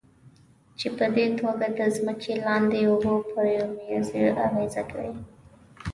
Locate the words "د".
1.79-1.81